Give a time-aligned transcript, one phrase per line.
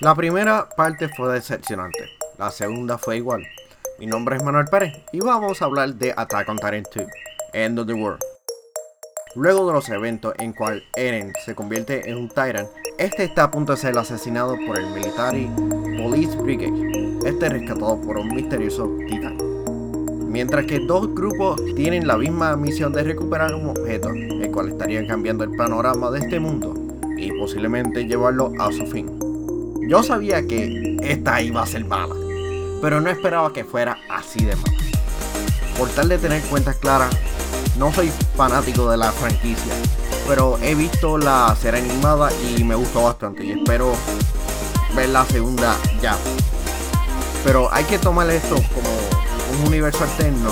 [0.00, 3.46] La primera parte fue decepcionante, la segunda fue igual.
[3.98, 7.06] Mi nombre es Manuel Pérez y vamos a hablar de Attack on Titan 2,
[7.54, 8.20] End of the World.
[9.36, 12.66] Luego de los eventos en cual Eren se convierte en un Titan,
[12.98, 15.50] este está a punto de ser asesinado por el Military
[15.96, 17.18] Police Brigade.
[17.24, 19.38] Este es rescatado por un misterioso Titan.
[20.28, 25.06] Mientras que dos grupos tienen la misma misión de recuperar un objeto, el cual estaría
[25.06, 26.74] cambiando el panorama de este mundo
[27.16, 29.25] y posiblemente llevarlo a su fin.
[29.88, 32.16] Yo sabía que esta iba a ser mala,
[32.82, 34.76] pero no esperaba que fuera así de mala.
[35.78, 37.16] Por tal de tener cuentas claras,
[37.78, 39.72] no soy fanático de la franquicia,
[40.26, 43.94] pero he visto la serie animada y me gustó bastante y espero
[44.96, 46.16] ver la segunda ya.
[47.44, 50.50] Pero hay que tomar esto como un universo alterno.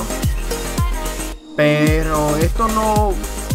[1.57, 3.13] Pero esto no,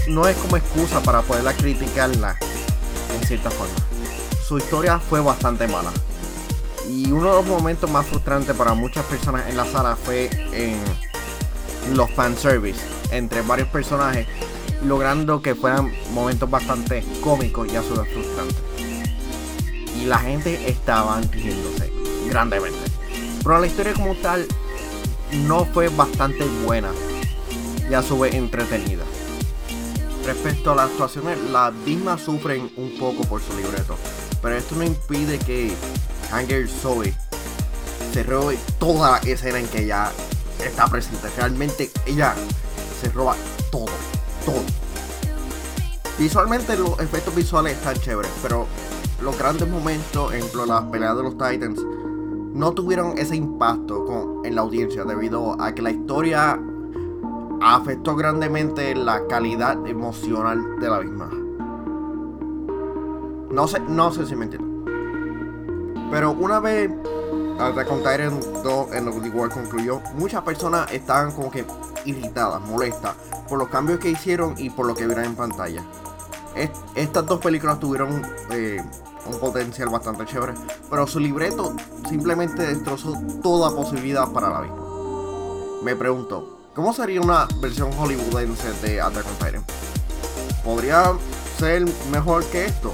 [0.09, 2.38] no es como excusa para poderla criticarla
[3.17, 3.98] en cierta forma
[4.49, 5.92] su historia fue bastante mala.
[6.89, 11.95] Y uno de los momentos más frustrantes para muchas personas en la sala fue en
[11.95, 14.25] los fanservice entre varios personajes,
[14.83, 18.58] logrando que fueran momentos bastante cómicos y a su vez frustrantes.
[20.02, 21.94] Y la gente estaba riéndose
[22.27, 22.80] grandemente.
[23.44, 24.47] Pero la historia como tal
[25.45, 26.89] no fue bastante buena
[27.88, 29.03] y a su vez entretenida.
[30.25, 33.95] Respecto a las actuaciones, las mismas sufren un poco por su libreto
[34.42, 35.73] pero esto no impide que
[36.32, 37.14] Hanger Zoe
[38.14, 40.12] se robe toda la escena en que ella
[40.64, 41.30] está presente.
[41.38, 42.34] Realmente ella
[43.02, 43.36] se roba
[43.72, 43.88] todo,
[44.45, 44.64] todo.
[46.17, 48.67] Visualmente los efectos visuales están chéveres, pero
[49.22, 51.82] los grandes momentos, ejemplo las peleas de los Titans,
[52.54, 56.60] no tuvieron ese impacto en la audiencia debido a que la historia
[57.62, 61.39] afectó grandemente la calidad emocional de la misma.
[63.52, 64.69] No sé, no sé si me entiendo.
[66.11, 66.92] Pero una vez
[67.59, 71.65] Attack on Titan 2 en World concluyó, muchas personas estaban como que
[72.05, 73.15] irritadas, molestas
[73.48, 75.83] por los cambios que hicieron y por lo que vieron en pantalla.
[76.95, 78.21] estas dos películas tuvieron
[78.52, 78.82] eh,
[79.26, 80.54] un potencial bastante chévere,
[80.89, 81.76] pero su libreto
[82.08, 84.83] simplemente destrozó toda posibilidad para la misma.
[85.83, 89.64] Me pregunto, ¿cómo sería una versión hollywoodense de Attack on?
[90.64, 91.14] ¿Podría
[91.58, 92.93] ser mejor que esto?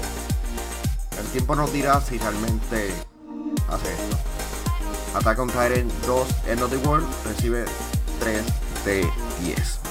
[1.18, 2.92] El tiempo nos dirá si realmente
[3.68, 4.16] hace esto.
[5.14, 7.64] Attack on Titan 2 End of the World recibe
[8.20, 8.44] 3
[8.84, 9.08] de
[9.42, 9.85] 10.